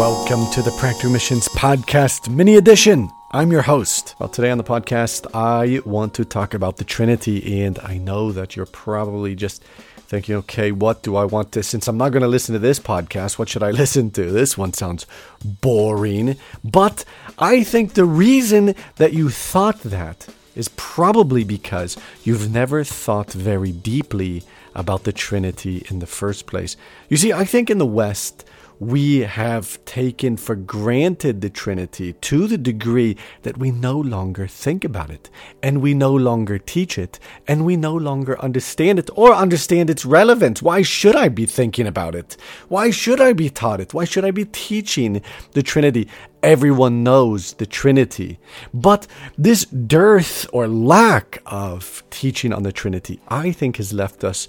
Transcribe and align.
Welcome 0.00 0.50
to 0.52 0.62
the 0.62 0.70
Practical 0.78 1.10
Missions 1.10 1.46
Podcast 1.48 2.30
Mini 2.30 2.56
Edition. 2.56 3.10
I'm 3.32 3.52
your 3.52 3.60
host. 3.60 4.14
Well, 4.18 4.30
today 4.30 4.50
on 4.50 4.56
the 4.56 4.64
podcast, 4.64 5.26
I 5.34 5.82
want 5.84 6.14
to 6.14 6.24
talk 6.24 6.54
about 6.54 6.78
the 6.78 6.84
Trinity, 6.84 7.62
and 7.62 7.78
I 7.80 7.98
know 7.98 8.32
that 8.32 8.56
you're 8.56 8.64
probably 8.64 9.34
just 9.34 9.62
thinking, 9.98 10.36
okay, 10.36 10.72
what 10.72 11.02
do 11.02 11.16
I 11.16 11.26
want 11.26 11.52
to? 11.52 11.62
Since 11.62 11.86
I'm 11.86 11.98
not 11.98 12.12
going 12.12 12.22
to 12.22 12.28
listen 12.28 12.54
to 12.54 12.58
this 12.58 12.80
podcast, 12.80 13.38
what 13.38 13.50
should 13.50 13.62
I 13.62 13.70
listen 13.82 14.10
to? 14.12 14.30
This 14.30 14.56
one 14.56 14.72
sounds 14.72 15.06
boring. 15.44 16.38
But 16.64 17.04
I 17.38 17.62
think 17.62 17.92
the 17.92 18.06
reason 18.06 18.74
that 18.96 19.12
you 19.12 19.28
thought 19.28 19.80
that 19.80 20.28
is 20.56 20.68
probably 20.78 21.44
because 21.44 21.98
you've 22.24 22.50
never 22.50 22.84
thought 22.84 23.34
very 23.34 23.70
deeply 23.70 24.44
about 24.74 25.04
the 25.04 25.12
Trinity 25.12 25.84
in 25.90 25.98
the 25.98 26.06
first 26.06 26.46
place. 26.46 26.78
You 27.10 27.18
see, 27.18 27.34
I 27.34 27.44
think 27.44 27.68
in 27.68 27.76
the 27.76 27.84
West, 27.84 28.46
we 28.80 29.20
have 29.20 29.82
taken 29.84 30.38
for 30.38 30.56
granted 30.56 31.42
the 31.42 31.50
Trinity 31.50 32.14
to 32.14 32.46
the 32.46 32.56
degree 32.56 33.14
that 33.42 33.58
we 33.58 33.70
no 33.70 34.00
longer 34.00 34.46
think 34.46 34.84
about 34.84 35.10
it, 35.10 35.28
and 35.62 35.82
we 35.82 35.92
no 35.92 36.14
longer 36.14 36.58
teach 36.58 36.96
it, 36.96 37.20
and 37.46 37.66
we 37.66 37.76
no 37.76 37.94
longer 37.94 38.40
understand 38.40 38.98
it 38.98 39.10
or 39.14 39.34
understand 39.34 39.90
its 39.90 40.06
relevance. 40.06 40.62
Why 40.62 40.80
should 40.80 41.14
I 41.14 41.28
be 41.28 41.44
thinking 41.44 41.86
about 41.86 42.14
it? 42.14 42.38
Why 42.68 42.90
should 42.90 43.20
I 43.20 43.34
be 43.34 43.50
taught 43.50 43.80
it? 43.80 43.92
Why 43.92 44.06
should 44.06 44.24
I 44.24 44.30
be 44.30 44.46
teaching 44.46 45.20
the 45.52 45.62
Trinity? 45.62 46.08
Everyone 46.42 47.02
knows 47.02 47.52
the 47.52 47.66
Trinity. 47.66 48.38
But 48.72 49.06
this 49.36 49.66
dearth 49.66 50.46
or 50.54 50.66
lack 50.66 51.42
of 51.44 52.02
teaching 52.08 52.50
on 52.50 52.62
the 52.62 52.72
Trinity, 52.72 53.20
I 53.28 53.52
think, 53.52 53.76
has 53.76 53.92
left 53.92 54.24
us 54.24 54.48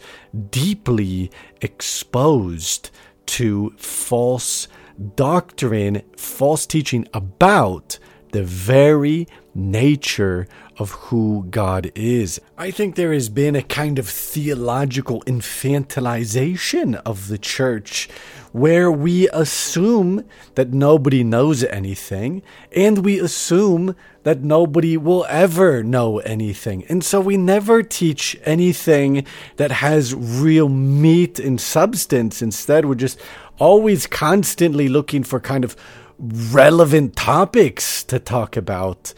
deeply 0.52 1.30
exposed 1.60 2.92
to 3.32 3.74
false 3.78 4.68
doctrine, 5.16 6.02
false 6.18 6.66
teaching 6.66 7.08
about 7.14 7.98
the 8.32 8.44
very 8.44 9.28
nature 9.54 10.48
of 10.78 10.92
who 10.92 11.46
God 11.50 11.92
is. 11.96 12.40
I 12.58 12.72
think 12.72 12.96
there 12.96 13.14
has 13.14 13.30
been 13.30 13.56
a 13.56 13.62
kind 13.62 14.00
of 14.00 14.08
theological 14.08 15.22
infantilization 15.24 16.96
of 17.06 17.28
the 17.28 17.38
church 17.38 18.10
where 18.52 18.92
we 18.92 19.30
assume 19.30 20.26
that 20.56 20.74
nobody 20.74 21.24
knows 21.24 21.64
anything 21.64 22.42
and 22.76 23.06
we 23.06 23.20
assume 23.20 23.96
that 24.24 24.42
nobody 24.42 24.98
will 24.98 25.26
ever 25.30 25.84
know 25.84 26.20
anything. 26.20 26.86
And 26.90 27.04
so 27.04 27.20
we 27.20 27.38
never 27.38 27.82
teach 27.82 28.38
anything 28.44 29.26
that 29.56 29.72
has 29.72 30.14
real 30.14 30.70
meat 30.70 31.40
and 31.40 31.60
substance. 31.60 32.42
Instead, 32.42 32.86
we're 32.86 32.96
just 32.96 33.20
always 33.58 34.08
constantly 34.08 34.88
looking 34.90 35.24
for 35.24 35.40
kind 35.40 35.64
of 35.64 35.76
relevant 36.22 37.16
topics 37.16 38.04
to 38.04 38.20
talk 38.20 38.56
about. 38.56 39.14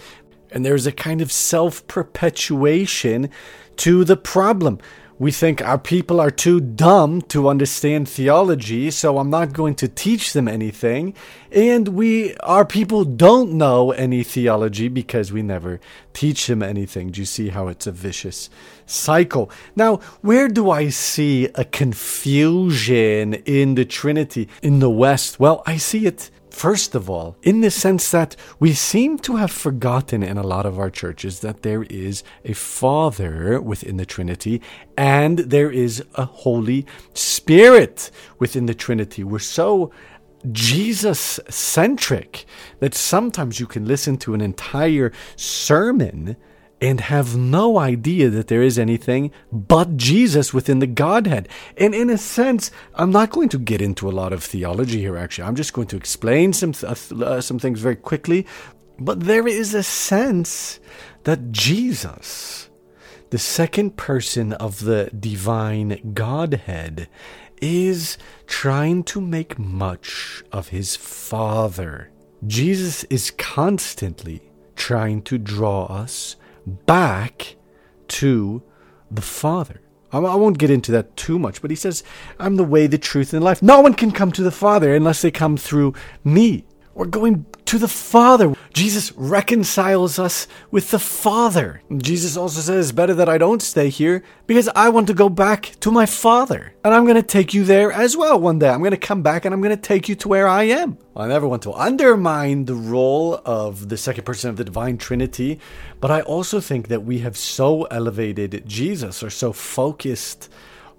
And 0.53 0.65
there's 0.65 0.87
a 0.87 0.91
kind 0.91 1.21
of 1.21 1.31
self 1.31 1.85
perpetuation 1.87 3.29
to 3.77 4.05
the 4.05 4.15
problem. 4.15 4.79
We 5.19 5.31
think 5.31 5.61
our 5.61 5.77
people 5.77 6.19
are 6.19 6.31
too 6.31 6.59
dumb 6.59 7.21
to 7.23 7.47
understand 7.47 8.09
theology, 8.09 8.89
so 8.89 9.19
I'm 9.19 9.29
not 9.29 9.53
going 9.53 9.75
to 9.75 9.87
teach 9.87 10.33
them 10.33 10.47
anything. 10.47 11.13
And 11.51 11.89
we, 11.89 12.35
our 12.37 12.65
people 12.65 13.05
don't 13.05 13.53
know 13.53 13.91
any 13.91 14.23
theology 14.23 14.87
because 14.87 15.31
we 15.31 15.43
never 15.43 15.79
teach 16.13 16.47
them 16.47 16.63
anything. 16.63 17.11
Do 17.11 17.21
you 17.21 17.25
see 17.25 17.49
how 17.49 17.67
it's 17.67 17.85
a 17.85 17.91
vicious 17.91 18.49
cycle? 18.87 19.51
Now, 19.75 19.97
where 20.21 20.47
do 20.47 20.71
I 20.71 20.89
see 20.89 21.45
a 21.55 21.63
confusion 21.63 23.35
in 23.45 23.75
the 23.75 23.85
Trinity 23.85 24.49
in 24.63 24.79
the 24.79 24.89
West? 24.89 25.39
Well, 25.39 25.61
I 25.67 25.77
see 25.77 26.07
it 26.07 26.31
First 26.53 26.93
of 26.93 27.09
all, 27.09 27.35
in 27.41 27.61
the 27.61 27.71
sense 27.71 28.11
that 28.11 28.35
we 28.59 28.73
seem 28.73 29.17
to 29.19 29.37
have 29.37 29.51
forgotten 29.51 30.21
in 30.21 30.37
a 30.37 30.45
lot 30.45 30.67
of 30.67 30.77
our 30.77 30.91
churches 30.91 31.39
that 31.39 31.63
there 31.63 31.81
is 31.89 32.23
a 32.45 32.53
Father 32.53 33.59
within 33.59 33.97
the 33.97 34.05
Trinity 34.05 34.61
and 34.95 35.39
there 35.39 35.71
is 35.71 36.03
a 36.13 36.25
Holy 36.25 36.85
Spirit 37.15 38.11
within 38.37 38.67
the 38.67 38.75
Trinity. 38.75 39.23
We're 39.23 39.39
so 39.39 39.91
Jesus 40.51 41.39
centric 41.49 42.45
that 42.79 42.93
sometimes 42.93 43.59
you 43.59 43.65
can 43.65 43.87
listen 43.87 44.15
to 44.17 44.35
an 44.35 44.39
entire 44.39 45.11
sermon 45.35 46.37
and 46.83 46.99
have 46.99 47.37
no 47.37 47.77
idea 47.79 48.29
that 48.29 48.49
there 48.49 48.61
is 48.61 48.77
anything 48.77 49.31
but 49.53 49.95
Jesus 49.95 50.53
within 50.53 50.79
the 50.79 50.85
Godhead. 50.85 51.47
And 51.77 51.95
in 51.95 52.09
a 52.09 52.17
sense, 52.17 52.71
I'm 52.95 53.09
not 53.09 53.29
going 53.29 53.47
to 53.49 53.57
get 53.57 53.81
into 53.81 54.09
a 54.09 54.11
lot 54.11 54.33
of 54.33 54.43
theology 54.43 54.99
here, 54.99 55.15
actually. 55.15 55.45
I'm 55.45 55.55
just 55.55 55.71
going 55.71 55.87
to 55.87 55.95
explain 55.95 56.51
some, 56.51 56.73
uh, 56.83 57.39
some 57.39 57.57
things 57.57 57.79
very 57.79 57.95
quickly. 57.95 58.45
But 58.99 59.21
there 59.21 59.47
is 59.47 59.73
a 59.73 59.81
sense 59.81 60.81
that 61.23 61.53
Jesus, 61.53 62.69
the 63.29 63.39
second 63.39 63.95
person 63.95 64.51
of 64.51 64.81
the 64.81 65.09
divine 65.17 66.11
Godhead, 66.13 67.07
is 67.61 68.17
trying 68.45 69.05
to 69.05 69.21
make 69.21 69.57
much 69.57 70.43
of 70.51 70.67
his 70.67 70.97
Father. 70.97 72.11
Jesus 72.45 73.05
is 73.05 73.31
constantly 73.31 74.41
trying 74.75 75.21
to 75.21 75.37
draw 75.37 75.85
us 75.85 76.35
back 76.65 77.55
to 78.09 78.61
the 79.09 79.21
Father. 79.21 79.81
I 80.11 80.19
won't 80.19 80.59
get 80.59 80.69
into 80.69 80.91
that 80.91 81.17
too 81.17 81.39
much, 81.39 81.59
but 81.59 81.71
he 81.71 81.75
says, 81.75 82.03
I'm 82.39 82.55
the 82.55 82.63
way, 82.63 82.85
the 82.85 82.99
truth, 82.99 83.33
and 83.33 83.43
life. 83.43 83.63
No 83.63 83.81
one 83.81 83.95
can 83.95 84.11
come 84.11 84.31
to 84.33 84.43
the 84.43 84.51
Father 84.51 84.93
unless 84.93 85.23
they 85.23 85.31
come 85.31 85.57
through 85.57 85.95
me. 86.23 86.65
We're 86.93 87.05
going 87.05 87.47
to 87.65 87.77
the 87.77 87.87
Father. 87.87 88.55
Jesus 88.73 89.11
reconciles 89.13 90.19
us 90.19 90.47
with 90.71 90.91
the 90.91 90.99
Father. 90.99 91.81
Jesus 91.95 92.37
also 92.37 92.61
says, 92.61 92.91
better 92.91 93.13
that 93.13 93.29
I 93.29 93.37
don't 93.37 93.61
stay 93.61 93.89
here 93.89 94.23
because 94.47 94.69
I 94.75 94.89
want 94.89 95.07
to 95.07 95.13
go 95.13 95.29
back 95.29 95.73
to 95.81 95.91
my 95.91 96.05
Father. 96.05 96.73
And 96.83 96.93
I'm 96.93 97.03
going 97.03 97.15
to 97.15 97.23
take 97.23 97.53
you 97.53 97.63
there 97.63 97.91
as 97.91 98.17
well 98.17 98.39
one 98.39 98.59
day. 98.59 98.69
I'm 98.69 98.79
going 98.79 98.91
to 98.91 98.97
come 98.97 99.21
back 99.21 99.45
and 99.45 99.53
I'm 99.53 99.61
going 99.61 99.75
to 99.75 99.81
take 99.81 100.09
you 100.09 100.15
to 100.15 100.27
where 100.27 100.47
I 100.47 100.63
am. 100.63 100.97
I 101.15 101.27
never 101.27 101.47
want 101.47 101.63
to 101.63 101.73
undermine 101.73 102.65
the 102.65 102.75
role 102.75 103.39
of 103.45 103.89
the 103.89 103.97
second 103.97 104.23
person 104.23 104.49
of 104.49 104.57
the 104.57 104.63
Divine 104.63 104.97
Trinity, 104.97 105.59
but 106.01 106.09
I 106.09 106.21
also 106.21 106.59
think 106.59 106.87
that 106.87 107.05
we 107.05 107.19
have 107.19 107.37
so 107.37 107.83
elevated 107.83 108.63
Jesus 108.65 109.21
or 109.21 109.29
so 109.29 109.53
focused 109.53 110.49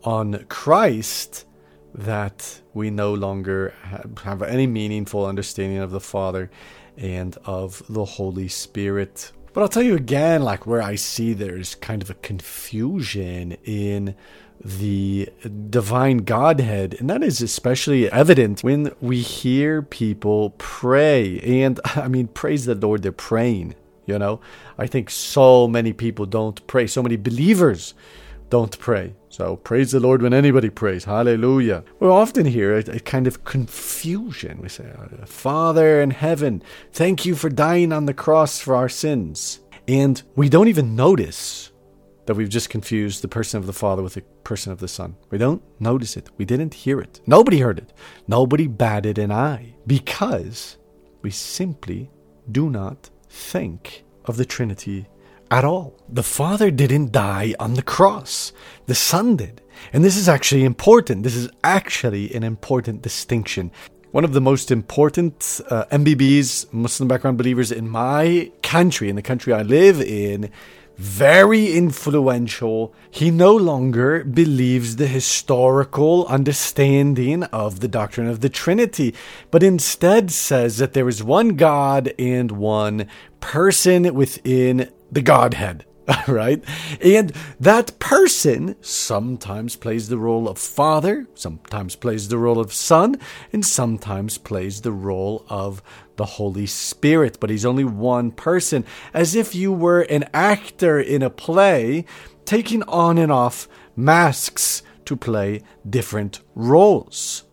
on 0.05 0.45
Christ 0.49 1.47
that 1.95 2.61
we 2.73 2.91
no 2.91 3.15
longer 3.15 3.73
have 4.25 4.43
any 4.43 4.67
meaningful 4.67 5.25
understanding 5.25 5.79
of 5.79 5.91
the 5.91 6.01
Father 6.01 6.51
and 6.97 7.37
of 7.45 7.83
the 7.89 8.05
Holy 8.05 8.49
Spirit. 8.49 9.33
But 9.53 9.63
I'll 9.63 9.69
tell 9.69 9.83
you 9.83 9.95
again, 9.95 10.43
like 10.43 10.67
where 10.67 10.83
I 10.83 10.97
see 10.97 11.33
there's 11.33 11.77
kind 11.77 12.03
of 12.03 12.11
a 12.11 12.15
confusion 12.15 13.53
in 13.65 14.17
the 14.65 15.29
divine 15.71 16.19
Godhead, 16.19 16.97
and 16.99 17.09
that 17.11 17.23
is 17.23 17.41
especially 17.41 18.11
evident 18.11 18.63
when 18.63 18.93
we 19.01 19.21
hear 19.21 19.83
people 19.83 20.51
pray. 20.59 21.39
And 21.41 21.79
I 21.85 22.09
mean, 22.09 22.29
praise 22.29 22.65
the 22.65 22.75
Lord, 22.75 23.03
they're 23.03 23.13
praying. 23.13 23.75
You 24.07 24.19
know, 24.19 24.41
I 24.77 24.87
think 24.87 25.09
so 25.11 25.67
many 25.67 25.93
people 25.93 26.27
don't 26.27 26.65
pray, 26.67 26.87
so 26.87 27.03
many 27.03 27.17
believers 27.17 27.95
don't 28.55 28.79
pray. 28.79 29.13
So 29.31 29.57
praise 29.57 29.91
the 29.91 29.99
Lord 29.99 30.23
when 30.23 30.33
anybody 30.33 30.71
prays. 30.71 31.03
Hallelujah. 31.03 31.83
We 31.99 32.07
often 32.07 32.47
hear 32.47 32.77
a, 32.77 32.85
a, 32.99 33.01
kind 33.01 33.27
of 33.27 33.43
confusion. 33.43 34.61
We 34.63 34.69
say, 34.69 34.89
uh, 34.97 35.27
Father 35.27 36.01
in 36.01 36.13
heaven, 36.13 36.63
thank 36.93 37.27
you 37.27 37.35
for 37.35 37.49
dying 37.49 37.93
on 37.93 38.07
the 38.07 38.15
cross 38.15 38.61
for 38.61 38.77
our 38.77 38.89
sins. 38.89 39.59
And 39.89 40.23
we 40.37 40.49
don't 40.49 40.69
even 40.69 40.95
notice 40.95 41.73
that 42.27 42.37
we've 42.37 42.49
just 42.49 42.71
confused 42.71 43.23
the 43.23 43.35
person 43.39 43.59
of 43.59 43.67
the 43.67 43.73
Father 43.73 44.05
with 44.05 44.15
the 44.15 44.23
person 44.45 44.71
of 44.71 44.79
the 44.79 44.87
Son. 44.87 45.17
We 45.31 45.39
don't 45.39 45.61
notice 45.81 46.17
it. 46.17 46.31
We 46.37 46.45
didn't 46.45 46.75
hear 46.75 47.01
it. 47.01 47.21
Nobody 47.27 47.59
heard 47.59 47.79
it. 47.79 47.93
Nobody 48.29 48.69
batted 48.69 49.19
an 49.19 49.33
eye 49.33 49.75
because 49.85 50.79
we 51.23 51.33
simply 51.33 52.09
do 52.53 52.71
not 52.71 53.11
think 53.29 54.05
of 54.27 54.37
the 54.37 54.45
Trinity 54.45 55.09
at 55.55 55.65
all. 55.65 55.95
The 56.09 56.25
Father 56.25 56.73
didn't 56.73 57.13
die 57.13 57.55
on 57.61 57.75
the 57.75 57.83
cross, 57.83 58.53
the 58.87 58.95
Son 58.95 59.37
did. 59.37 59.63
And 59.93 60.05
this 60.05 60.17
is 60.17 60.29
actually 60.29 60.65
important. 60.65 61.23
This 61.23 61.37
is 61.37 61.49
actually 61.63 62.35
an 62.35 62.43
important 62.43 63.03
distinction. 63.03 63.71
One 64.11 64.25
of 64.25 64.33
the 64.33 64.41
most 64.41 64.73
important 64.73 65.61
uh, 65.71 65.85
MBBs, 65.93 66.73
Muslim 66.73 67.09
background 67.09 67.39
believers 67.39 67.71
in 67.71 67.89
my 67.89 68.51
country, 68.63 69.09
in 69.09 69.15
the 69.15 69.23
country 69.23 69.53
I 69.53 69.63
live 69.63 70.01
in, 70.01 70.51
very 70.97 71.73
influential. 71.73 72.93
He 73.11 73.31
no 73.31 73.55
longer 73.55 74.25
believes 74.25 74.97
the 74.97 75.07
historical 75.07 76.27
understanding 76.27 77.45
of 77.45 77.79
the 77.79 77.89
doctrine 77.89 78.29
of 78.29 78.41
the 78.41 78.49
Trinity, 78.49 79.15
but 79.53 79.63
instead 79.63 80.33
says 80.33 80.79
that 80.79 80.95
there 80.95 81.09
is 81.09 81.23
one 81.23 81.51
God 81.57 82.13
and 82.19 82.53
one 82.53 83.07
person 83.41 84.15
within 84.15 84.91
the 85.15 85.23
Godhead. 85.23 85.87
right? 86.29 86.63
And 87.01 87.33
that 87.59 87.99
person 87.99 88.77
sometimes 88.83 89.77
plays 89.77 90.09
the 90.09 90.19
role 90.19 90.49
of 90.49 90.59
father, 90.59 91.27
sometimes 91.35 91.97
plays 91.97 92.29
the 92.29 92.37
role 92.37 92.61
of 92.61 92.75
son, 92.75 93.17
and 93.53 93.65
sometimes 93.65 94.37
plays 94.37 94.83
the 94.83 94.93
role 94.93 95.47
of 95.49 95.83
the 96.17 96.27
Holy 96.27 96.67
Spirit. 96.67 97.39
But 97.41 97.49
he's 97.49 97.65
only 97.65 97.85
one 97.85 98.33
person, 98.33 98.85
as 99.15 99.35
if 99.35 99.55
you 99.55 99.73
were 99.73 100.03
an 100.03 100.25
actor 100.35 101.01
in 101.01 101.23
a 101.23 101.31
play 101.31 102.05
taking 102.45 102.83
on 102.83 103.17
and 103.17 103.33
off 103.33 103.67
masks 103.97 104.83
to 105.07 105.17
play 105.17 105.63
different 105.89 106.41
roles. 106.55 107.45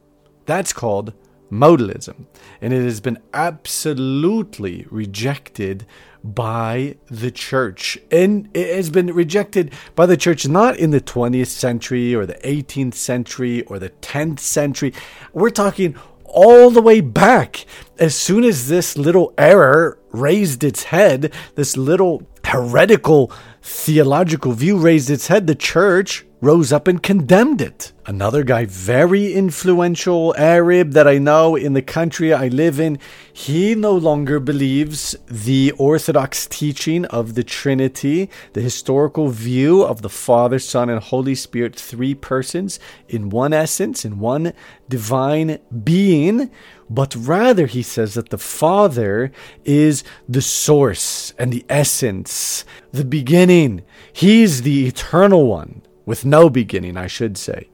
That's 0.46 0.74
called 0.74 1.14
modalism. 1.52 2.26
And 2.62 2.74
it 2.74 2.84
has 2.84 3.00
been 3.00 3.20
absolutely 3.34 4.88
rejected 4.90 5.86
by 6.24 6.96
the 7.08 7.32
church. 7.32 7.98
And 8.12 8.50
it 8.54 8.76
has 8.76 8.90
been 8.90 9.08
rejected 9.14 9.74
by 9.96 10.06
the 10.06 10.18
church 10.18 10.48
not 10.48 10.78
in 10.78 10.92
the 10.92 11.02
20th 11.02 11.48
century 11.48 12.16
or 12.16 12.26
the 12.26 12.36
18th 12.36 12.94
century 12.94 13.64
or 13.64 13.80
the 13.80 13.90
10th 13.90 14.40
century. 14.40 14.94
We're 15.34 15.50
talking 15.50 15.96
all 16.24 16.70
the 16.70 16.82
way 16.82 17.02
back. 17.02 17.66
As 18.00 18.16
soon 18.16 18.44
as 18.44 18.68
this 18.68 18.98
little 18.98 19.34
error 19.38 20.00
raised 20.12 20.64
its 20.64 20.84
head, 20.84 21.34
this 21.56 21.76
little 21.76 22.28
heretical 22.46 23.32
theological 23.62 24.54
view 24.54 24.78
raised 24.78 25.10
its 25.10 25.28
head, 25.28 25.48
the 25.48 25.56
church 25.56 26.26
rose 26.42 26.74
up 26.74 26.88
and 26.88 27.04
condemned 27.04 27.62
it. 27.62 27.94
Another 28.08 28.44
guy, 28.44 28.66
very 28.66 29.32
influential 29.32 30.34
Arab 30.36 30.94
that 30.94 31.08
I 31.08 31.20
know 31.20 31.56
in 31.56 31.74
the 31.74 31.84
country 31.84 32.34
I 32.34 32.48
live 32.48 32.80
in, 32.80 32.98
he 33.32 33.76
no 33.76 33.94
longer 33.94 34.40
believes 34.40 35.16
the 35.28 35.72
Orthodox 35.78 36.48
teaching 36.48 37.06
of 37.06 37.36
the 37.36 37.44
Trinity, 37.44 38.28
the 38.54 38.62
historical 38.62 39.28
view 39.28 39.84
of 39.84 40.02
the 40.02 40.10
Father, 40.10 40.58
Son, 40.58 40.90
and 40.90 41.00
Holy 41.00 41.36
Spirit, 41.36 41.76
three 41.76 42.16
persons 42.16 42.80
in 43.08 43.30
one 43.30 43.54
essence, 43.54 44.04
in 44.04 44.18
one 44.18 44.54
divine 44.90 45.60
being. 45.84 46.50
But 46.90 47.16
rather, 47.16 47.68
he 47.68 47.84
says 47.84 48.16
that 48.16 48.30
the 48.30 48.40
Father 48.40 49.32
is 49.64 50.04
the 50.28 50.42
source 50.42 51.36
and 51.38 51.54
the 51.54 51.66
essence, 51.70 52.66
the 52.92 53.06
beginning. 53.06 53.84
He's 54.12 54.64
the 54.64 54.88
eternal 54.88 55.46
one 55.46 55.84
with 56.12 56.26
no 56.26 56.50
beginning, 56.50 56.98
I 56.98 57.08
should 57.08 57.38
say. 57.38 57.70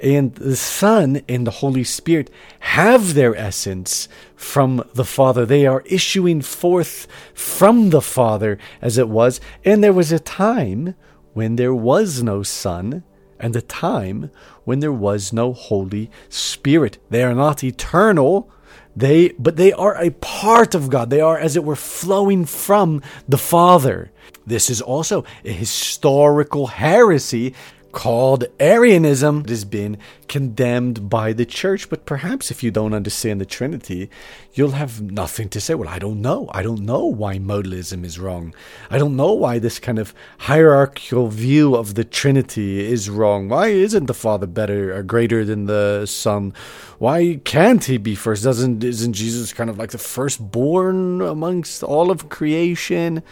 And 0.00 0.32
the 0.36 0.54
Son 0.54 1.22
and 1.28 1.44
the 1.44 1.58
Holy 1.58 1.82
Spirit 1.82 2.30
have 2.60 3.14
their 3.14 3.34
essence 3.34 4.08
from 4.36 4.88
the 4.94 5.04
Father. 5.04 5.44
They 5.44 5.66
are 5.66 5.82
issuing 5.86 6.40
forth 6.40 7.08
from 7.34 7.90
the 7.90 8.00
Father, 8.00 8.58
as 8.80 8.96
it 8.96 9.08
was. 9.08 9.40
And 9.64 9.82
there 9.82 9.92
was 9.92 10.12
a 10.12 10.20
time 10.20 10.94
when 11.32 11.56
there 11.56 11.74
was 11.74 12.22
no 12.22 12.44
Son, 12.44 13.02
and 13.40 13.56
a 13.56 13.60
time 13.60 14.30
when 14.62 14.78
there 14.78 14.92
was 14.92 15.32
no 15.32 15.52
Holy 15.52 16.12
Spirit. 16.28 16.98
They 17.10 17.24
are 17.24 17.34
not 17.34 17.64
eternal. 17.64 18.48
They, 18.94 19.30
but 19.30 19.56
they 19.56 19.72
are 19.72 19.96
a 19.96 20.10
part 20.10 20.76
of 20.76 20.90
God. 20.90 21.10
They 21.10 21.20
are, 21.20 21.38
as 21.38 21.56
it 21.56 21.64
were, 21.64 21.74
flowing 21.74 22.44
from 22.44 23.02
the 23.28 23.38
Father. 23.38 24.12
This 24.46 24.70
is 24.70 24.80
also 24.80 25.24
a 25.44 25.52
historical 25.52 26.68
heresy 26.68 27.54
called 27.92 28.44
Arianism. 28.58 29.40
It 29.40 29.48
has 29.50 29.64
been 29.64 29.98
condemned 30.28 31.08
by 31.08 31.32
the 31.32 31.44
church, 31.44 31.88
but 31.88 32.06
perhaps 32.06 32.50
if 32.50 32.62
you 32.62 32.70
don't 32.70 32.94
understand 32.94 33.40
the 33.40 33.46
Trinity, 33.46 34.10
you'll 34.52 34.72
have 34.72 35.00
nothing 35.00 35.48
to 35.50 35.60
say. 35.60 35.74
Well, 35.74 35.88
I 35.88 35.98
don't 35.98 36.20
know. 36.20 36.48
I 36.52 36.62
don't 36.62 36.82
know 36.82 37.04
why 37.04 37.38
modalism 37.38 38.04
is 38.04 38.18
wrong. 38.18 38.54
I 38.90 38.98
don't 38.98 39.16
know 39.16 39.32
why 39.32 39.58
this 39.58 39.78
kind 39.78 39.98
of 39.98 40.14
hierarchical 40.38 41.28
view 41.28 41.74
of 41.74 41.94
the 41.94 42.04
Trinity 42.04 42.80
is 42.80 43.10
wrong. 43.10 43.48
Why 43.48 43.68
isn't 43.68 44.06
the 44.06 44.14
Father 44.14 44.46
better 44.46 44.96
or 44.96 45.02
greater 45.02 45.44
than 45.44 45.66
the 45.66 46.06
Son? 46.06 46.52
Why 46.98 47.40
can't 47.44 47.84
he 47.84 47.98
be 47.98 48.14
first? 48.14 48.44
Doesn't 48.44 48.84
isn't 48.84 49.14
Jesus 49.14 49.52
kind 49.52 49.70
of 49.70 49.78
like 49.78 49.90
the 49.90 49.98
firstborn 49.98 51.22
amongst 51.22 51.82
all 51.82 52.10
of 52.10 52.28
creation? 52.28 53.22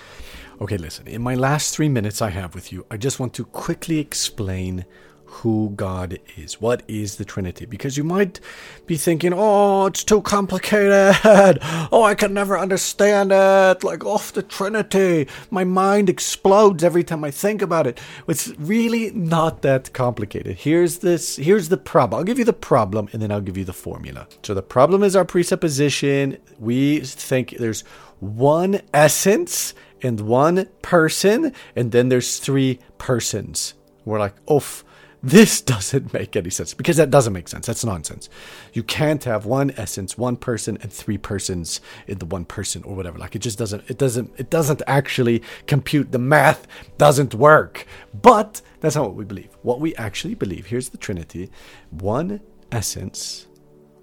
Okay, 0.60 0.76
listen, 0.76 1.06
in 1.06 1.22
my 1.22 1.36
last 1.36 1.72
three 1.72 1.88
minutes 1.88 2.20
I 2.20 2.30
have 2.30 2.52
with 2.52 2.72
you, 2.72 2.84
I 2.90 2.96
just 2.96 3.20
want 3.20 3.32
to 3.34 3.44
quickly 3.44 4.00
explain 4.00 4.84
who 5.24 5.72
God 5.76 6.18
is. 6.36 6.60
What 6.60 6.82
is 6.88 7.14
the 7.14 7.24
Trinity? 7.24 7.64
Because 7.64 7.96
you 7.96 8.02
might 8.02 8.40
be 8.84 8.96
thinking, 8.96 9.32
oh, 9.32 9.86
it's 9.86 10.02
too 10.02 10.20
complicated. 10.22 11.16
Oh, 11.90 12.02
I 12.02 12.14
can 12.14 12.34
never 12.34 12.58
understand 12.58 13.30
it. 13.32 13.84
Like, 13.84 14.04
off 14.04 14.32
the 14.32 14.42
Trinity. 14.42 15.28
My 15.50 15.62
mind 15.62 16.10
explodes 16.10 16.82
every 16.82 17.04
time 17.04 17.22
I 17.22 17.30
think 17.30 17.62
about 17.62 17.86
it. 17.86 18.00
It's 18.26 18.48
really 18.58 19.10
not 19.12 19.62
that 19.62 19.92
complicated. 19.92 20.56
Here's 20.56 20.98
this, 20.98 21.36
here's 21.36 21.68
the 21.68 21.76
problem. 21.76 22.18
I'll 22.18 22.24
give 22.24 22.38
you 22.38 22.44
the 22.44 22.52
problem 22.52 23.08
and 23.12 23.22
then 23.22 23.30
I'll 23.30 23.40
give 23.40 23.56
you 23.56 23.64
the 23.64 23.72
formula. 23.72 24.26
So 24.42 24.54
the 24.54 24.62
problem 24.62 25.04
is 25.04 25.14
our 25.14 25.24
presupposition. 25.24 26.38
We 26.58 27.00
think 27.00 27.56
there's 27.58 27.82
one 28.20 28.80
essence 28.92 29.72
and 30.02 30.20
one 30.20 30.68
person, 30.82 31.52
and 31.74 31.92
then 31.92 32.08
there's 32.08 32.38
three 32.38 32.78
persons. 32.98 33.74
We're 34.04 34.18
like, 34.18 34.34
oof, 34.50 34.84
this 35.22 35.60
doesn't 35.72 36.12
make 36.12 36.36
any 36.36 36.50
sense 36.50 36.74
because 36.74 36.96
that 36.96 37.10
doesn't 37.10 37.32
make 37.32 37.48
sense. 37.48 37.66
That's 37.66 37.84
nonsense. 37.84 38.28
You 38.72 38.82
can't 38.82 39.22
have 39.24 39.46
one 39.46 39.72
essence, 39.76 40.16
one 40.16 40.36
person, 40.36 40.78
and 40.80 40.92
three 40.92 41.18
persons 41.18 41.80
in 42.06 42.18
the 42.18 42.26
one 42.26 42.44
person 42.44 42.82
or 42.84 42.94
whatever. 42.94 43.18
Like 43.18 43.34
it 43.34 43.40
just 43.40 43.58
doesn't. 43.58 43.84
It 43.88 43.98
doesn't. 43.98 44.32
It 44.38 44.50
doesn't 44.50 44.82
actually 44.86 45.42
compute. 45.66 46.12
The 46.12 46.18
math 46.18 46.66
doesn't 46.96 47.34
work. 47.34 47.86
But 48.14 48.62
that's 48.80 48.96
not 48.96 49.06
what 49.06 49.14
we 49.14 49.24
believe. 49.24 49.50
What 49.62 49.80
we 49.80 49.94
actually 49.96 50.34
believe. 50.34 50.66
Here's 50.66 50.90
the 50.90 50.98
Trinity: 50.98 51.50
one 51.90 52.40
essence 52.70 53.46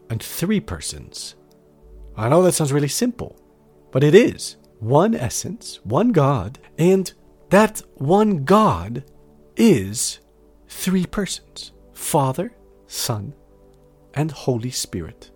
and 0.10 0.22
three 0.22 0.60
persons. 0.60 1.36
I 2.18 2.30
know 2.30 2.42
that 2.44 2.54
sounds 2.54 2.72
really 2.72 2.88
simple, 2.88 3.38
but 3.92 4.04
it 4.04 4.16
is 4.16 4.58
one 4.86 5.16
essence, 5.16 5.80
one 5.84 6.12
God, 6.12 6.60
and 6.78 7.12
that 7.50 7.82
one 7.96 8.46
God 8.46 9.04
is 9.58 10.20
three 10.68 11.08
persons 11.08 11.72
Father, 11.94 12.56
Son, 12.86 13.34
and 14.14 14.30
Holy 14.30 14.70
Spirit. 14.70 15.32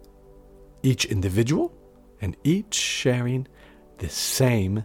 Each 0.83 1.05
individual 1.05 1.73
and 2.21 2.37
each 2.43 2.75
sharing 2.75 3.47
the 3.97 4.09
same 4.09 4.83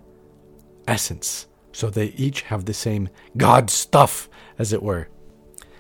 essence. 0.89 1.47
So 1.73 1.91
they 1.91 2.07
each 2.17 2.43
have 2.43 2.65
the 2.65 2.73
same 2.73 3.11
God 3.37 3.69
stuff, 3.69 4.31
as 4.59 4.73
it 4.73 4.83
were. 4.83 5.09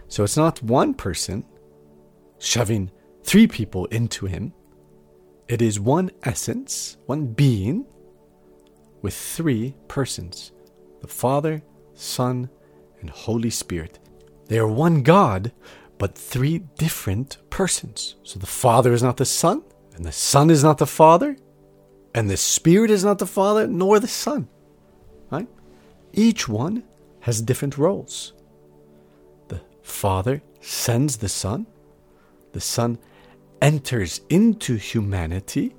So 0.09 0.25
it's 0.25 0.37
not 0.37 0.63
one 0.63 0.93
person 0.93 1.45
shoving 2.39 2.91
three 3.23 3.47
people 3.47 3.87
into 3.87 4.27
him. 4.27 4.53
It 5.49 5.63
is 5.63 5.81
one 5.81 6.11
essence, 6.23 6.99
one 7.07 7.27
being, 7.29 7.87
with 9.05 9.15
three 9.15 9.75
persons 9.87 10.51
the 11.03 11.07
Father, 11.07 11.63
Son, 11.93 12.49
and 13.03 13.11
Holy 13.11 13.51
Spirit. 13.51 13.99
They 14.47 14.59
are 14.59 14.67
one 14.67 15.03
God, 15.03 15.53
but 15.99 16.17
three 16.17 16.61
different 16.79 17.37
persons. 17.51 18.17
So 18.23 18.39
the 18.39 18.47
Father 18.47 18.95
is 18.95 19.03
not 19.03 19.19
the 19.19 19.27
Son, 19.27 19.63
and 19.95 20.07
the 20.07 20.11
Son 20.11 20.49
is 20.49 20.65
not 20.65 20.79
the 20.79 20.87
Father, 20.87 21.37
and 22.15 22.31
the 22.31 22.39
Spirit 22.39 22.91
is 22.91 23.05
not 23.05 23.19
the 23.19 23.27
Father, 23.27 23.67
nor 23.67 24.01
the 24.01 24.09
Son. 24.09 24.49
Right? 25.31 25.49
Each 26.15 26.49
one 26.49 26.83
has 27.21 27.43
different 27.43 27.77
roles. 27.77 28.33
The 29.49 29.61
Father 29.83 30.41
sends 30.63 31.19
the 31.19 31.29
Son, 31.29 31.67
the 32.53 32.63
Son 32.63 32.97
enters 33.61 34.23
into 34.31 34.77
humanity 34.77 35.75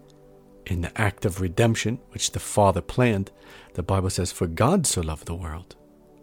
in 0.66 0.82
the 0.82 1.02
act 1.02 1.26
of 1.26 1.42
redemption, 1.42 2.00
which 2.12 2.32
the 2.32 2.40
Father 2.40 2.82
planned, 2.82 3.32
the 3.74 3.84
Bible 3.84 4.10
says, 4.10 4.32
For 4.32 4.48
God 4.48 4.88
so 4.88 5.02
loved 5.02 5.26
the 5.26 5.36
world 5.36 5.76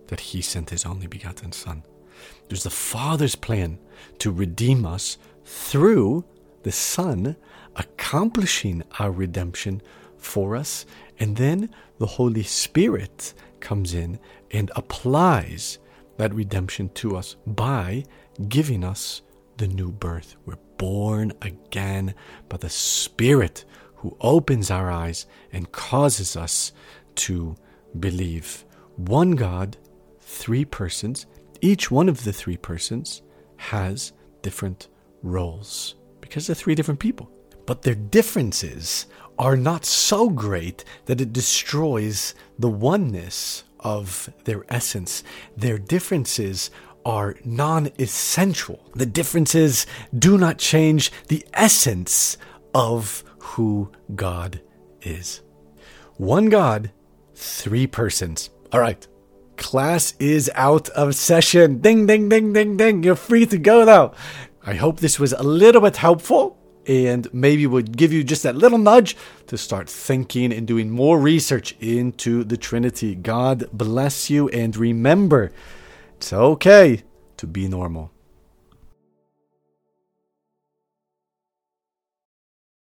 that 0.09 0.21
he 0.21 0.43
sent 0.43 0.71
his 0.71 0.85
only 0.85 1.07
begotten 1.07 1.53
Son. 1.53 1.83
There's 2.49 2.65
the 2.65 2.71
Father's 2.71 3.35
plan 3.35 3.79
to 4.19 4.31
redeem 4.31 4.85
us 4.85 5.19
through 5.45 6.25
the 6.63 6.73
Son 6.73 7.37
accomplishing 7.77 8.83
our 8.99 9.11
redemption 9.11 9.81
for 10.19 10.57
us. 10.57 10.87
And 11.19 11.37
then 11.37 11.71
the 11.99 12.07
Holy 12.07 12.43
Spirit 12.43 13.35
comes 13.61 13.95
in 13.95 14.19
and 14.51 14.71
applies 14.77 15.79
that 16.19 16.35
redemption 16.35 16.91
to 16.91 17.17
us 17.17 17.37
by 17.47 18.05
giving 18.49 18.85
us 18.85 19.23
the 19.57 19.69
new 19.69 19.91
birth. 19.91 20.37
We're 20.47 20.57
born 20.79 21.33
again 21.43 22.15
by 22.49 22.59
the 22.59 22.69
Spirit 22.69 23.65
who 24.03 24.17
opens 24.21 24.69
our 24.69 24.91
eyes 24.91 25.27
and 25.53 25.71
causes 25.71 26.37
us 26.37 26.73
to 27.15 27.55
believe. 28.01 28.65
One 28.97 29.33
God, 29.33 29.77
three 30.21 30.65
persons. 30.65 31.27
Each 31.61 31.89
one 31.89 32.09
of 32.09 32.25
the 32.25 32.33
three 32.33 32.57
persons 32.57 33.23
has 33.57 34.13
different 34.43 34.89
roles 35.23 35.95
because 36.21 36.49
they're 36.49 36.57
three 36.57 36.75
different 36.75 36.99
people. 36.99 37.31
But 37.65 37.83
their 37.83 37.95
differences 37.95 39.07
are 39.39 39.57
not 39.57 39.85
so 39.85 40.29
great 40.29 40.85
that 41.07 41.21
it 41.21 41.33
destroys 41.33 42.35
the 42.59 42.69
oneness 42.69 43.63
of 43.79 44.33
their 44.45 44.65
essence. 44.69 45.23
Their 45.57 45.79
differences 45.79 46.73
are 47.05 47.37
non 47.45 47.91
essential. 48.01 48.85
The 48.97 49.07
differences 49.07 49.87
do 50.19 50.39
not 50.39 50.59
change 50.59 51.13
the 51.29 51.47
essence 51.55 52.37
of 52.75 53.23
who 53.43 53.91
God 54.15 54.61
is. 55.03 55.43
One 56.17 56.49
God, 56.49 56.93
three 57.35 57.87
persons. 57.89 58.51
All 58.73 58.81
right. 58.81 59.07
Class 59.57 60.15
is 60.19 60.51
out 60.55 60.89
of 60.91 61.15
session. 61.15 61.81
Ding, 61.81 62.07
ding, 62.07 62.29
ding, 62.29 62.53
ding, 62.53 62.77
ding. 62.77 63.03
You're 63.03 63.17
free 63.17 63.45
to 63.47 63.59
go 63.59 63.85
now. 63.85 64.13
I 64.65 64.75
hope 64.75 65.01
this 65.01 65.19
was 65.19 65.33
a 65.33 65.43
little 65.43 65.81
bit 65.81 65.97
helpful 65.97 66.57
and 66.87 67.33
maybe 67.35 67.67
would 67.67 67.97
give 67.97 68.13
you 68.13 68.23
just 68.23 68.45
that 68.45 68.57
little 68.57 68.79
nudge 68.79 69.17
to 69.49 69.59
start 69.59 69.91
thinking 69.91 70.53
and 70.53 70.67
doing 70.67 70.91
more 70.91 71.19
research 71.19 71.77
into 71.81 72.45
the 72.45 72.57
Trinity. 72.57 73.17
God 73.17 73.69
bless 73.73 74.31
you 74.31 74.49
and 74.51 74.77
remember, 74.77 75.53
it's 76.17 76.33
okay 76.33 77.03
to 77.39 77.47
be 77.47 77.69
normal. 77.69 78.13